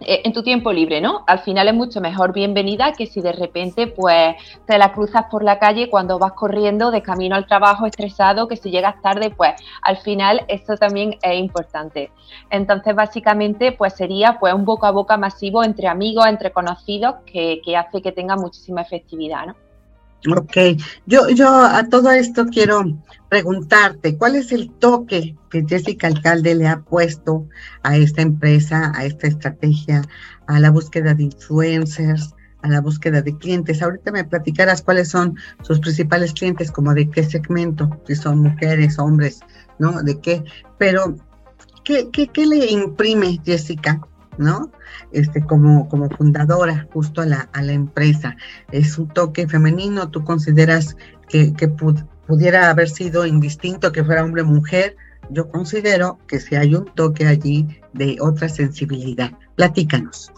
[0.00, 1.24] eh, en tu tiempo libre, ¿no?
[1.26, 5.42] Al final es mucho mejor bienvenida que si de repente pues te la cruzas por
[5.42, 9.54] la calle cuando vas corriendo de camino al trabajo estresado, que si llegas tarde, pues
[9.82, 12.12] al final esto también es importante.
[12.50, 17.60] Entonces básicamente pues sería pues un boca a boca masivo entre amigos, entre conocidos que,
[17.64, 19.67] que hace que tenga muchísima efectividad, ¿no?
[20.26, 20.56] Ok,
[21.06, 26.66] yo, yo a todo esto quiero preguntarte, ¿cuál es el toque que Jessica Alcalde le
[26.66, 27.46] ha puesto
[27.84, 30.02] a esta empresa, a esta estrategia,
[30.48, 33.80] a la búsqueda de influencers, a la búsqueda de clientes?
[33.80, 38.98] Ahorita me platicarás cuáles son sus principales clientes, como de qué segmento, si son mujeres,
[38.98, 39.38] hombres,
[39.78, 40.02] ¿no?
[40.02, 40.42] De qué,
[40.78, 41.14] pero
[41.84, 44.00] ¿qué, qué, qué le imprime Jessica
[44.38, 44.70] ¿no?
[45.12, 48.36] Este, como, como fundadora justo a la, a la empresa.
[48.72, 50.96] Es un toque femenino, ¿tú consideras
[51.28, 54.96] que, que pudiera haber sido indistinto que fuera hombre o mujer?
[55.30, 59.32] Yo considero que si hay un toque allí de otra sensibilidad.
[59.56, 60.32] Platícanos.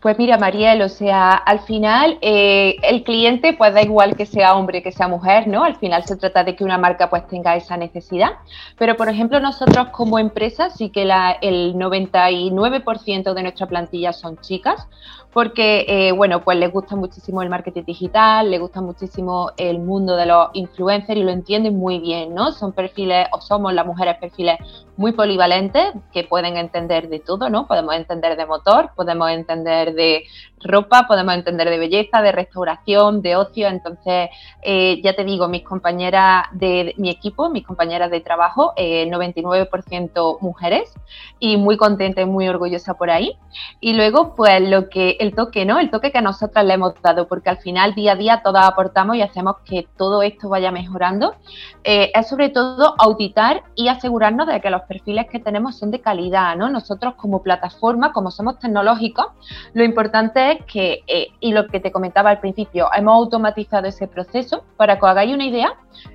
[0.00, 4.54] Pues mira, Mariel, o sea, al final eh, el cliente pues da igual que sea
[4.56, 5.62] hombre que sea mujer, ¿no?
[5.62, 8.30] Al final se trata de que una marca pues tenga esa necesidad.
[8.78, 14.88] Pero por ejemplo nosotros como empresa sí que el 99% de nuestra plantilla son chicas,
[15.32, 20.16] porque, eh, bueno, pues les gusta muchísimo el marketing digital, les gusta muchísimo el mundo
[20.16, 22.50] de los influencers y lo entienden muy bien, ¿no?
[22.52, 24.58] Son perfiles, o somos las mujeres perfiles
[25.00, 27.66] muy polivalentes que pueden entender de todo, ¿no?
[27.66, 30.24] Podemos entender de motor, podemos entender de
[30.62, 33.68] ropa, podemos entender de belleza, de restauración, de ocio.
[33.68, 34.28] Entonces,
[34.60, 40.38] eh, ya te digo, mis compañeras de, mi equipo, mis compañeras de trabajo, 99% eh,
[40.42, 40.92] mujeres
[41.38, 43.38] y muy contenta y muy orgullosa por ahí.
[43.80, 45.78] Y luego, pues lo que, el toque, ¿no?
[45.78, 49.16] El toque que nosotras le hemos dado, porque al final, día a día, todas aportamos
[49.16, 51.36] y hacemos que todo esto vaya mejorando.
[51.84, 56.00] Eh, es sobre todo auditar y asegurarnos de que los perfiles que tenemos son de
[56.00, 56.68] calidad, ¿no?
[56.68, 59.26] Nosotros como plataforma, como somos tecnológicos,
[59.72, 64.08] lo importante es que, eh, y lo que te comentaba al principio, hemos automatizado ese
[64.08, 64.64] proceso.
[64.76, 65.74] Para que os hagáis una idea,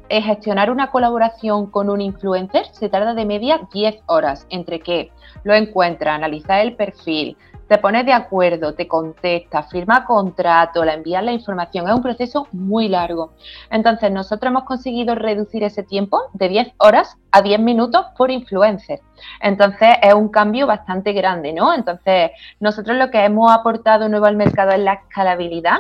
[0.10, 5.10] eh, gestionar una colaboración con un influencer se tarda de media 10 horas, entre que
[5.46, 11.24] lo encuentra, analizar el perfil, te pones de acuerdo, te contesta, firma contrato, la envías
[11.24, 11.88] la información.
[11.88, 13.34] Es un proceso muy largo.
[13.70, 19.00] Entonces, nosotros hemos conseguido reducir ese tiempo de 10 horas a 10 minutos por influencer.
[19.42, 21.74] Entonces, es un cambio bastante grande, ¿no?
[21.74, 25.80] Entonces, nosotros lo que hemos aportado nuevo al mercado es la escalabilidad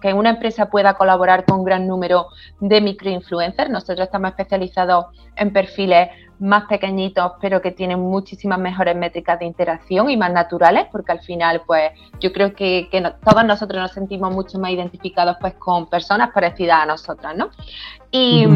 [0.00, 2.26] que, una empresa pueda colaborar con un gran número
[2.60, 3.70] de microinfluencers.
[3.70, 6.08] Nosotros estamos especializados en perfiles
[6.40, 11.20] más pequeñitos, pero que tienen muchísimas mejores métricas de interacción y más naturales, porque al
[11.20, 12.88] final, pues, yo creo que,
[13.24, 17.50] todos nosotros nos sentimos mucho más identificados, pues, con personas parecidas a nosotras, ¿no?
[18.10, 18.46] Y...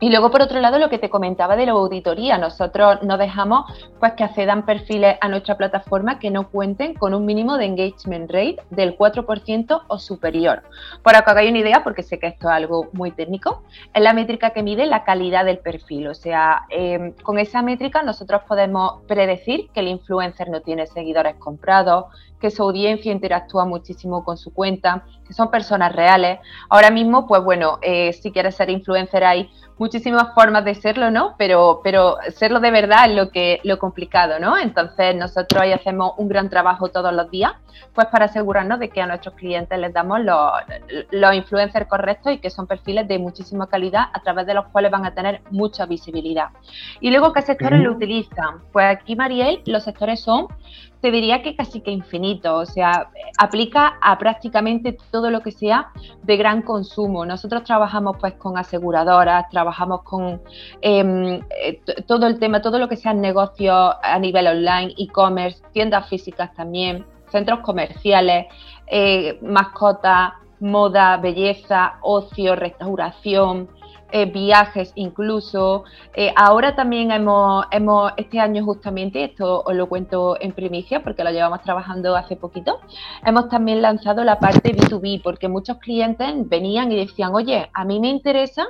[0.00, 3.64] Y luego, por otro lado, lo que te comentaba de la auditoría, nosotros no dejamos
[4.00, 8.30] pues que accedan perfiles a nuestra plataforma que no cuenten con un mínimo de engagement
[8.30, 10.62] rate del 4% o superior.
[11.02, 13.62] Para que hagáis una idea, porque sé que esto es algo muy técnico,
[13.94, 16.08] es la métrica que mide la calidad del perfil.
[16.08, 21.36] O sea, em, con esa métrica nosotros podemos predecir que el influencer no tiene seguidores
[21.36, 22.06] comprados,
[22.40, 26.40] que su audiencia interactúa muchísimo con su cuenta, que son personas reales.
[26.68, 31.34] Ahora mismo, pues bueno, eh, si quieres ser influencer hay muchísimas formas de serlo, ¿no?
[31.36, 34.56] Pero, pero serlo de verdad es lo, que, lo complicado, ¿no?
[34.56, 37.52] Entonces nosotros ahí hacemos un gran trabajo todos los días,
[37.92, 40.52] pues para asegurarnos de que a nuestros clientes les damos los,
[41.10, 44.90] los influencers correctos y que son perfiles de muchísima calidad a través de los cuales
[44.90, 46.48] van a tener mucha visibilidad.
[47.00, 48.60] Y luego, ¿qué sectores lo utilizan?
[48.72, 50.48] Pues aquí, Mariel, los sectores son
[51.04, 55.90] te diría que casi que infinito, o sea, aplica a prácticamente todo lo que sea
[56.22, 57.26] de gran consumo.
[57.26, 60.40] Nosotros trabajamos pues con aseguradoras, trabajamos con
[60.80, 66.08] em, eh, todo el tema, todo lo que sean negocios a nivel online, e-commerce, tiendas
[66.08, 68.46] físicas también, centros comerciales,
[68.86, 73.68] eh, mascotas, moda, belleza, ocio, restauración,
[74.14, 75.82] eh, viajes incluso.
[76.14, 81.24] Eh, ahora también hemos, hemos, este año justamente, esto os lo cuento en primicia porque
[81.24, 82.78] lo llevamos trabajando hace poquito,
[83.26, 87.98] hemos también lanzado la parte B2B porque muchos clientes venían y decían, oye, a mí
[87.98, 88.68] me interesa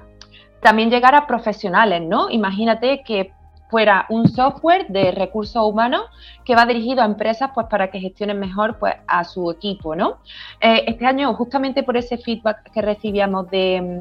[0.62, 2.30] también llegar a profesionales, ¿no?
[2.30, 3.34] Imagínate que
[3.74, 6.02] fuera un software de recursos humanos
[6.44, 10.18] que va dirigido a empresas pues para que gestionen mejor pues a su equipo, ¿no?
[10.60, 14.00] Eh, este año, justamente por ese feedback que recibíamos de,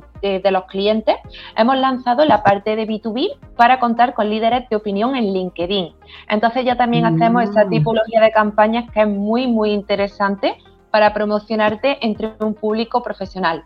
[0.51, 1.15] los clientes,
[1.57, 5.95] hemos lanzado la parte de B2B para contar con líderes de opinión en LinkedIn.
[6.29, 7.69] Entonces ya también hacemos esa mm.
[7.71, 10.55] tipología de campañas que es muy, muy interesante
[10.91, 13.63] para promocionarte entre un público profesional.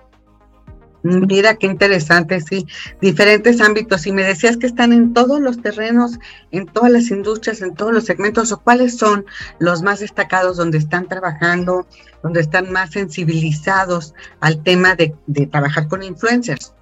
[1.07, 2.67] Mira qué interesante, sí,
[2.99, 4.05] diferentes ámbitos.
[4.07, 6.19] Y me decías que están en todos los terrenos,
[6.51, 9.25] en todas las industrias, en todos los segmentos, o cuáles son
[9.59, 11.87] los más destacados donde están trabajando,
[12.23, 15.15] donde están más sensibilizados al tema de,
[15.49, 16.73] trabajar con influencers.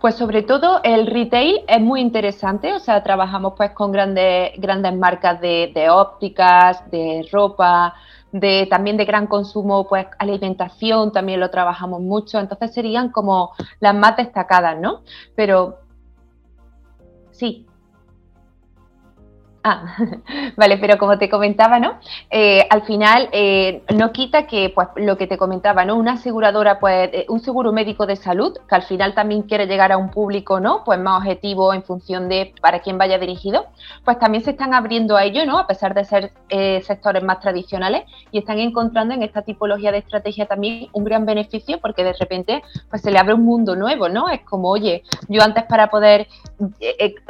[0.00, 4.96] Pues sobre todo el retail es muy interesante, o sea, trabajamos pues con grandes, grandes
[4.96, 7.94] marcas de, de ópticas, de ropa,
[8.32, 13.94] de también de gran consumo, pues alimentación también lo trabajamos mucho, entonces serían como las
[13.94, 15.02] más destacadas, ¿no?
[15.34, 15.78] Pero
[17.30, 17.67] sí,
[19.70, 19.82] Ah,
[20.56, 21.98] vale, pero como te comentaba, ¿no?
[22.30, 25.96] Eh, al final eh, no quita que, pues, lo que te comentaba, ¿no?
[25.96, 29.92] Una aseguradora, pues, eh, un seguro médico de salud, que al final también quiere llegar
[29.92, 30.84] a un público, ¿no?
[30.84, 33.66] Pues más objetivo en función de para quién vaya dirigido,
[34.06, 35.58] pues también se están abriendo a ello, ¿no?
[35.58, 36.32] A pesar de ser
[36.82, 41.78] sectores más tradicionales y están encontrando en esta tipología de estrategia también un gran beneficio
[41.78, 44.30] porque de repente, pues se le abre un mundo nuevo, ¿no?
[44.30, 46.26] Es como, oye, yo antes para poder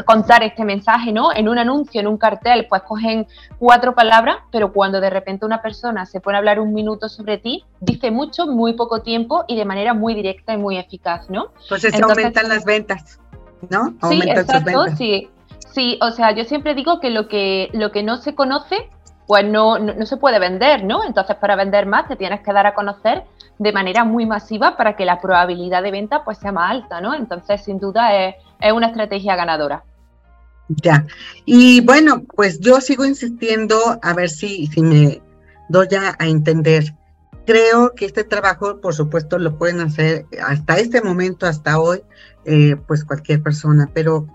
[0.05, 1.33] contar este mensaje, ¿no?
[1.33, 3.27] En un anuncio, en un cartel, pues cogen
[3.59, 7.39] cuatro palabras, pero cuando de repente una persona se pone a hablar un minuto sobre
[7.39, 11.53] ti, dice mucho, muy poco tiempo y de manera muy directa y muy eficaz, ¿no?
[11.69, 13.21] Pues se aumentan las ventas,
[13.71, 13.95] ¿no?
[14.09, 15.31] sí, exacto, sí.
[15.73, 18.89] Sí, o sea, yo siempre digo que lo que, lo que no se conoce
[19.29, 21.05] pues no, no, se puede vender, ¿no?
[21.05, 23.25] Entonces, para vender más te tienes que dar a conocer
[23.59, 27.15] de manera muy masiva para que la probabilidad de venta pues sea más alta, ¿no?
[27.15, 29.85] Entonces, sin duda es, es una estrategia ganadora.
[30.69, 31.07] Ya.
[31.47, 35.23] Y bueno, pues yo sigo insistiendo a ver si, si me
[35.69, 36.95] doy a, a entender.
[37.47, 42.03] Creo que este trabajo, por supuesto, lo pueden hacer hasta este momento, hasta hoy,
[42.45, 44.27] eh, pues cualquier persona, pero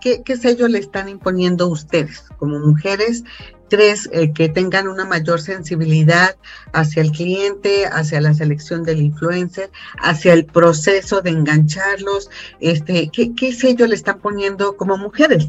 [0.00, 3.24] ¿qué, ¿qué, sello le están imponiendo ustedes como mujeres?
[3.68, 6.36] ¿Crees eh, que tengan una mayor sensibilidad
[6.72, 12.30] hacia el cliente, hacia la selección del influencer, hacia el proceso de engancharlos?
[12.60, 15.48] Este, ¿qué, ¿Qué sello le están poniendo como mujeres?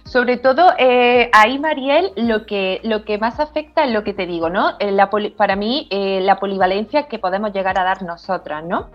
[0.03, 4.25] Sobre todo, eh, ahí, Mariel, lo que, lo que más afecta es lo que te
[4.25, 4.71] digo, ¿no?
[4.79, 8.89] Eh, la para mí, eh, la polivalencia que podemos llegar a dar nosotras, ¿no?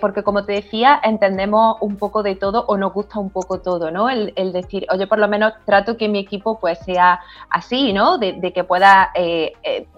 [0.00, 3.90] porque, como te decía, entendemos un poco de todo o nos gusta un poco todo,
[3.90, 4.10] ¿no?
[4.10, 8.18] El, decir, oye, por lo menos trato que mi equipo pues sea así, ¿no?
[8.18, 9.12] De, de que pueda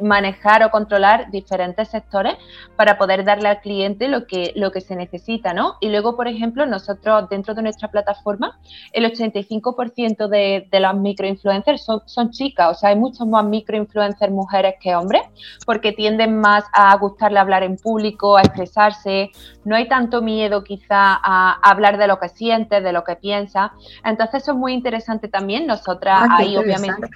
[0.00, 2.36] manejar o controlar diferentes sectores
[2.76, 5.76] para poder darle al cliente lo que, lo que se necesita, ¿no?
[5.80, 8.58] Y luego, por ejemplo, nosotros dentro de nuestra plataforma,
[8.92, 14.74] el 85% de, las microinfluencers son, son chicas, o sea, hay muchos más microinfluencers mujeres
[14.80, 15.22] que hombres,
[15.64, 19.30] porque tienden más a gustarle hablar en público, a expresarse,
[19.64, 23.72] no hay tanto miedo quizá a hablar de lo que siente, de lo que piensa.
[24.04, 27.08] Entonces eso es muy interesante también, nosotras ah, ahí obviamente...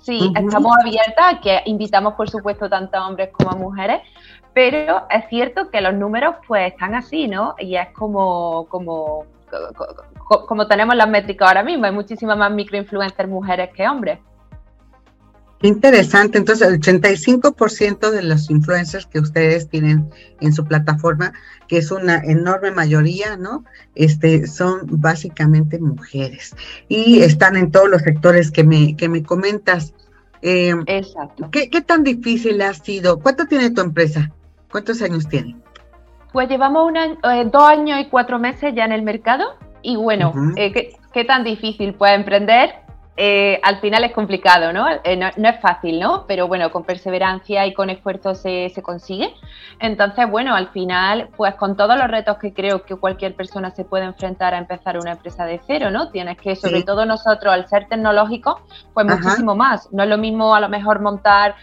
[0.00, 4.00] Sí, estamos abiertas, que invitamos por supuesto tanto a hombres como a mujeres,
[4.54, 7.54] pero es cierto que los números pues están así, ¿no?
[7.58, 9.26] Y es como, como
[10.46, 14.18] como tenemos las métricas ahora mismo, hay muchísimas más microinfluencers mujeres que hombres.
[15.60, 20.08] Interesante, entonces el 85% de los influencers que ustedes tienen
[20.40, 21.32] en su plataforma,
[21.66, 23.64] que es una enorme mayoría, ¿no?
[23.96, 26.54] Este, son básicamente mujeres
[26.88, 29.94] y están en todos los sectores que me, que me comentas.
[30.42, 31.50] Eh, Exacto.
[31.50, 33.18] ¿qué, ¿Qué tan difícil ha sido?
[33.18, 34.30] ¿Cuánto tiene tu empresa?
[34.70, 35.56] ¿Cuántos años tiene?
[36.32, 40.92] Pues llevamos eh, dos años y cuatro meses ya en el mercado y bueno, eh,
[41.12, 42.74] ¿qué, tan difícil puede emprender?
[43.20, 44.86] Eh, al final es complicado, ¿no?
[44.88, 45.48] ¿no?
[45.48, 46.24] es fácil, ¿no?
[46.28, 49.34] Pero bueno, con perseverancia y con esfuerzo se, se, consigue.
[49.80, 53.84] Entonces, bueno, al final, pues con todos los retos que creo que cualquier persona se
[53.84, 56.10] puede enfrentar a empezar una empresa de cero, ¿no?
[56.10, 58.60] Tienes que, sobre todo nosotros, al ser tecnológicos,
[58.94, 59.92] pues muchísimo más.
[59.92, 61.56] No es lo mismo a lo mejor montar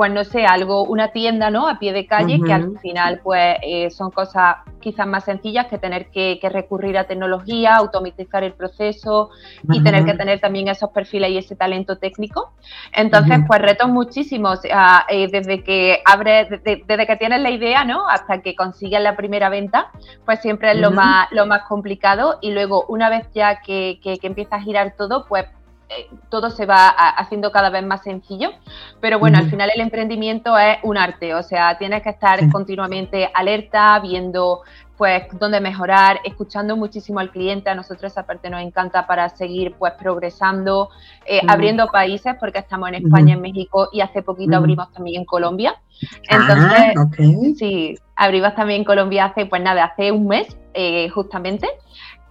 [0.00, 1.68] pues no sé, algo, una tienda, ¿no?
[1.68, 5.76] A pie de calle, que al final, pues eh, son cosas quizás más sencillas que
[5.76, 9.28] tener que, recurrir a tecnología, automatizar el proceso
[9.70, 12.54] y tener que tener también esos perfiles y ese talento técnico.
[12.94, 18.08] Entonces, pues retos muchísimos, eh, desde que abre, desde que tienes la idea, ¿no?
[18.08, 19.90] Hasta que consigues la primera venta,
[20.24, 22.38] pues siempre es lo más, lo más complicado.
[22.40, 25.44] Y luego, una vez ya que, que, que empieza a girar todo, pues
[25.90, 28.52] eh, todo se va haciendo cada vez más sencillo,
[29.00, 33.28] pero bueno, al final el emprendimiento es un arte, o sea, tienes que estar continuamente
[33.34, 34.62] alerta, viendo
[35.00, 39.74] pues dónde mejorar, escuchando muchísimo al cliente, a nosotros esa parte nos encanta para seguir
[39.78, 40.90] pues progresando,
[41.24, 45.24] eh, abriendo países, porque estamos en España, en México y hace poquito abrimos también en
[45.24, 45.74] Colombia.
[46.30, 51.66] Ah, Entonces, sí, abrimos también en Colombia hace, pues nada, hace un mes eh, justamente.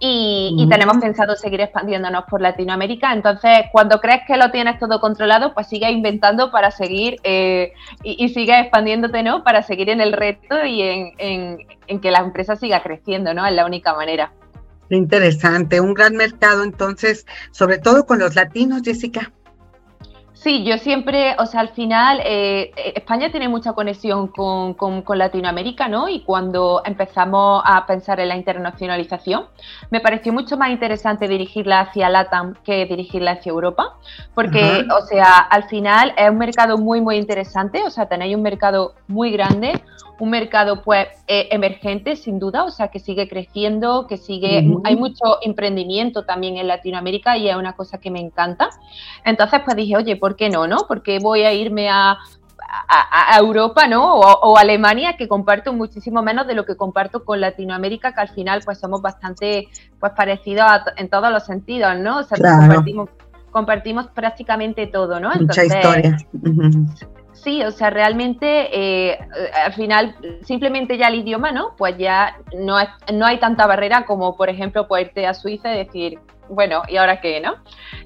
[0.02, 3.12] Y, tenemos pensado seguir expandiéndonos por Latinoamérica.
[3.12, 8.30] Entonces, cuando crees que lo tienes todo controlado, pues sigue inventando para seguir eh, y,
[8.30, 9.44] sigue expandiéndote, ¿no?
[9.44, 13.46] Para seguir en el reto y en, que la empresa siga creciendo, ¿no?
[13.46, 14.32] Es la única manera.
[14.88, 19.30] Interesante, un gran mercado entonces, sobre todo con los latinos, Jessica.
[20.42, 25.86] Sí, yo siempre, o sea, al final eh, España tiene mucha conexión con, con, Latinoamérica,
[25.86, 26.08] ¿no?
[26.08, 29.44] Y cuando empezamos a pensar en la internacionalización,
[29.90, 33.98] me pareció mucho más interesante dirigirla hacia LATAM que dirigirla hacia Europa,
[34.34, 38.40] porque, o sea, al final es un mercado muy, muy interesante, o sea, tenéis un
[38.40, 39.82] mercado muy grande,
[40.20, 44.96] un mercado pues eh, emergente sin duda, o sea que sigue creciendo, que sigue, hay
[44.96, 48.70] mucho emprendimiento también en Latinoamérica y es una cosa que me encanta.
[49.24, 50.84] Entonces pues dije, oye, ¿por qué no, no?
[50.86, 52.18] Porque voy a irme a,
[52.88, 54.14] a, Europa, ¿no?
[54.16, 58.60] O, Alemania, que comparto muchísimo menos de lo que comparto con Latinoamérica, que al final
[58.64, 62.18] pues somos bastante pues parecidos en todos los sentidos, ¿no?
[62.18, 63.10] O sea, compartimos,
[63.50, 65.30] compartimos prácticamente todo, ¿no?
[65.34, 66.18] Mucha historia.
[67.32, 69.18] Sí, o sea, realmente eh,
[69.64, 71.74] al final simplemente ya el idioma, ¿no?
[71.76, 72.76] Pues ya no,
[73.12, 76.18] no hay tanta barrera como, por ejemplo, poderte a Suiza y decir,
[76.50, 77.54] bueno, ¿y ahora qué, no?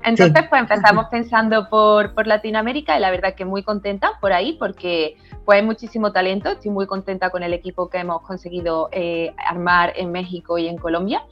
[0.04, 4.52] Entonces, pues empezamos pensando por, por, Latinoamérica y la verdad que muy contenta por ahí
[4.58, 9.34] porque pues hay muchísimo talento, estoy muy contenta con el equipo que hemos conseguido eh,
[9.46, 11.22] armar en México y en Colombia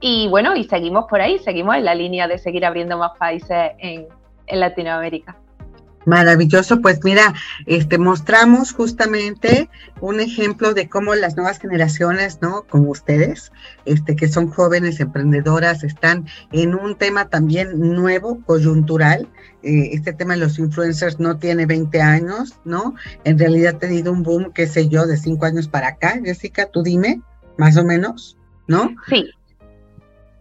[0.00, 3.72] y bueno, y seguimos por ahí, seguimos en la línea de seguir abriendo más países
[3.78, 4.08] en,
[4.46, 5.36] en Latinoamérica.
[6.04, 7.34] Maravilloso, pues mira,
[7.66, 9.68] este mostramos justamente
[10.00, 12.64] un ejemplo de cómo las nuevas generaciones, ¿no?
[12.68, 13.52] Como ustedes,
[13.84, 19.28] este que son jóvenes emprendedoras, están en un tema también nuevo, coyuntural.
[19.62, 22.94] Eh, este tema de los influencers no tiene 20 años, ¿no?
[23.24, 26.20] En realidad ha tenido un boom, qué sé yo, de 5 años para acá.
[26.22, 27.20] Jessica, tú dime,
[27.58, 28.36] más o menos,
[28.66, 28.90] ¿no?
[29.08, 29.30] Sí,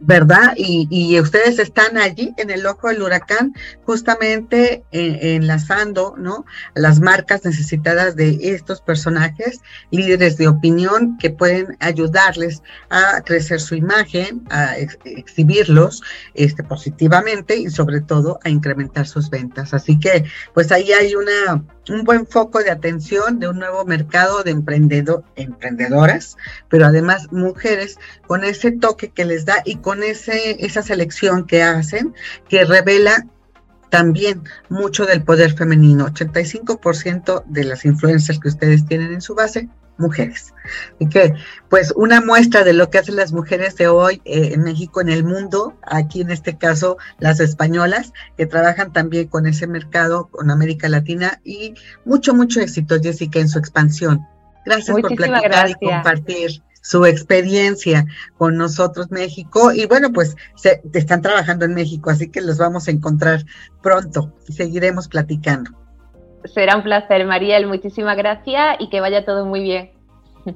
[0.02, 0.54] ¿verdad?
[0.58, 3.54] Y, ustedes están allí en el ojo del huracán,
[3.86, 6.46] justamente eh, enlazando, ¿no?
[6.74, 13.76] Las marcas necesitadas de estos personajes, líderes de opinión que pueden ayudarles a crecer su
[13.76, 16.02] imagen, a exhibirlos
[16.34, 19.74] este, positivamente y sobre todo a incrementar sus ventas.
[19.74, 24.44] Así que, pues ahí hay una un buen foco de atención de un nuevo mercado
[24.44, 26.38] de emprendedor, emprendedoras,
[26.70, 27.98] pero además mujeres
[28.28, 32.14] con ese toque que les da y con ese, esa selección que hacen
[32.50, 33.26] que revela
[33.90, 36.08] también mucho del poder femenino.
[36.08, 40.54] 85% de las influencers que ustedes tienen en su base mujeres.
[41.00, 41.34] Y que,
[41.70, 45.10] pues, una muestra de lo que hacen las mujeres de hoy eh, en México, en
[45.10, 50.52] el mundo, aquí en este caso las españolas, que trabajan también con ese mercado, con
[50.52, 54.26] América Latina, y mucho, mucho éxito, Jessica, en su expansión.
[54.66, 58.06] Gracias por platicar y compartir su experiencia
[58.38, 62.88] con nosotros México y bueno pues se, están trabajando en México así que los vamos
[62.88, 63.46] a encontrar
[63.82, 65.72] pronto y seguiremos platicando.
[66.46, 67.68] Será un placer, Mariel.
[67.68, 69.92] Muchísimas gracias y que vaya todo muy bien.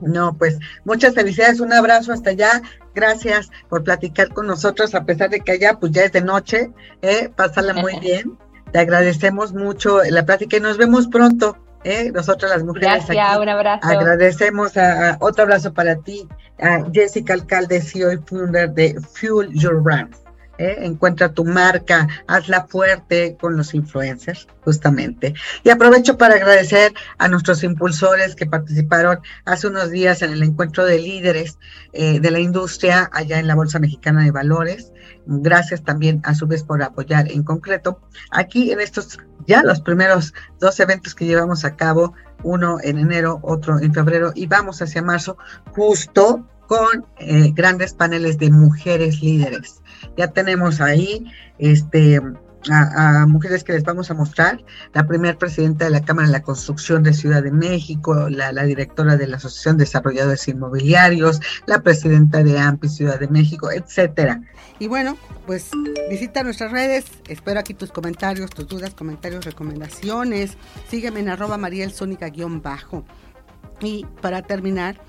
[0.01, 2.61] No, pues muchas felicidades, un abrazo hasta allá.
[2.93, 6.71] Gracias por platicar con nosotros, a pesar de que allá pues ya es de noche,
[7.01, 7.29] ¿eh?
[7.35, 8.37] pásala muy bien.
[8.71, 11.57] Te agradecemos mucho la plática y nos vemos pronto.
[11.85, 12.11] ¿Eh?
[12.11, 12.89] Nosotras las mujeres.
[13.05, 13.87] Gracias, un abrazo.
[13.87, 16.27] Agradecemos a, otro abrazo para ti,
[16.59, 20.13] a Jessica Alcalde, CEO y founder de Fuel Your Brand.
[20.57, 20.77] ¿Eh?
[20.81, 25.33] encuentra tu marca, hazla fuerte con los influencers, justamente.
[25.63, 30.85] Y aprovecho para agradecer a nuestros impulsores que participaron hace unos días en el encuentro
[30.85, 31.57] de líderes
[31.93, 34.91] eh, de la industria allá en la Bolsa Mexicana de Valores.
[35.25, 37.99] Gracias también a su vez por apoyar en concreto.
[38.31, 43.39] Aquí en estos ya los primeros dos eventos que llevamos a cabo, uno en enero,
[43.43, 45.37] otro en febrero y vamos hacia marzo,
[45.75, 49.81] justo con eh, grandes paneles de mujeres líderes.
[50.17, 51.25] Ya tenemos ahí
[51.59, 52.19] este,
[52.71, 56.41] a, mujeres que les vamos a mostrar, la primera presidenta de la Cámara de la
[56.41, 62.43] Construcción de Ciudad de México, la, directora de la Asociación de Desarrolladores Inmobiliarios, la presidenta
[62.43, 64.41] de AMPI Ciudad de México, etcétera.
[64.79, 65.69] Y bueno, pues
[66.09, 70.57] visita nuestras redes, espero aquí tus comentarios, tus dudas, comentarios, recomendaciones,
[70.89, 73.05] sígueme en arroba marielsónica-bajo.
[73.81, 75.01] Y para terminar,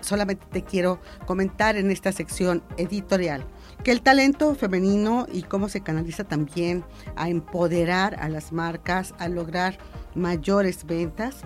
[0.00, 3.44] solamente te quiero comentar en esta sección editorial
[3.86, 6.82] que el talento femenino y cómo se canaliza también
[7.14, 9.78] a empoderar a las marcas, a lograr
[10.16, 11.42] mayores ventas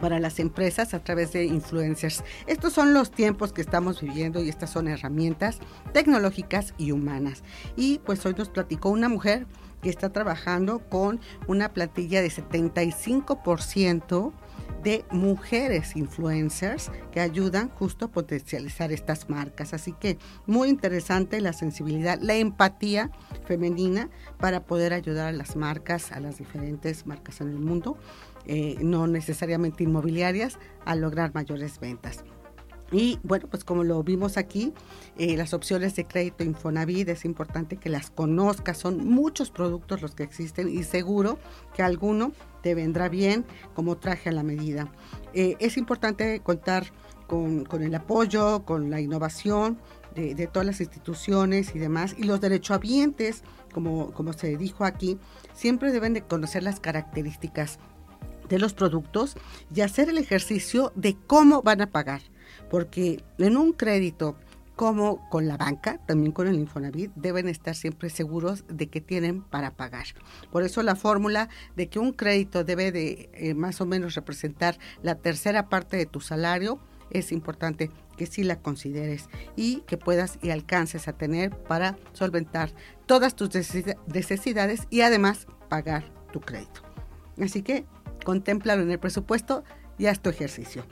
[0.00, 2.22] para las empresas a través de influencers.
[2.46, 5.58] Estos son los tiempos que estamos viviendo y estas son herramientas
[5.92, 7.42] tecnológicas y humanas.
[7.74, 9.48] Y pues hoy nos platicó una mujer
[9.82, 11.18] que está trabajando con
[11.48, 14.32] una plantilla de 75%
[14.82, 19.72] de mujeres influencers que ayudan justo a potencializar estas marcas.
[19.72, 23.10] Así que muy interesante la sensibilidad, la empatía
[23.46, 27.96] femenina para poder ayudar a las marcas, a las diferentes marcas en el mundo,
[28.46, 32.24] eh, no necesariamente inmobiliarias, a lograr mayores ventas.
[32.92, 34.72] Y bueno, pues como lo vimos aquí,
[35.18, 40.14] eh, las opciones de crédito Infonavit es importante que las conozcas, son muchos productos los
[40.14, 41.38] que existen y seguro
[41.74, 42.32] que alguno
[42.62, 44.92] te vendrá bien como traje a la medida.
[45.32, 46.92] Eh, es importante contar
[47.26, 49.78] con, el apoyo, con la innovación
[50.14, 55.18] de, todas las instituciones y demás, y los derechohabientes, como, como se dijo aquí,
[55.52, 57.80] siempre deben de conocer las características
[58.48, 59.36] de los productos
[59.74, 62.20] y hacer el ejercicio de cómo van a pagar,
[62.74, 64.36] porque en un crédito
[64.74, 69.42] como con la banca, también con el Infonavit, deben estar siempre seguros de que tienen
[69.42, 70.06] para pagar.
[70.50, 74.76] Por eso la fórmula de que un crédito debe de eh, más o menos representar
[75.04, 80.40] la tercera parte de tu salario es importante que sí la consideres y que puedas
[80.42, 82.72] y alcances a tener para solventar
[83.06, 83.50] todas tus
[84.12, 86.02] necesidades y además pagar
[86.32, 86.80] tu crédito.
[87.40, 87.86] Así que
[88.24, 89.62] contémplalo en el presupuesto
[89.96, 90.84] y haz tu ejercicio.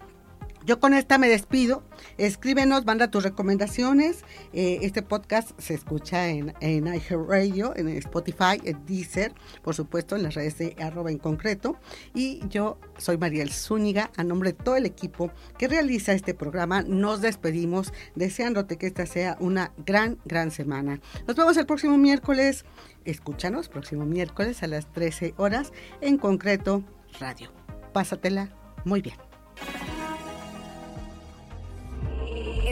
[0.64, 1.82] Yo con esta me despido.
[2.18, 4.24] Escríbenos, manda tus recomendaciones.
[4.52, 9.32] Eh, este podcast se escucha en, en iHeartRadio, en Spotify, en Deezer,
[9.62, 11.76] por supuesto, en las redes de arroba en concreto.
[12.14, 16.82] Y yo soy Mariel Zúñiga, a nombre de todo el equipo que realiza este programa.
[16.82, 21.00] Nos despedimos deseándote que esta sea una gran, gran semana.
[21.26, 22.64] Nos vemos el próximo miércoles.
[23.04, 26.84] Escúchanos, próximo miércoles a las 13 horas, en concreto
[27.18, 27.50] radio.
[27.92, 28.48] Pásatela
[28.84, 29.31] muy bien.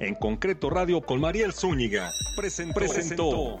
[0.00, 2.12] En concreto radio con Mariel Zúñiga.
[2.74, 3.60] presentó.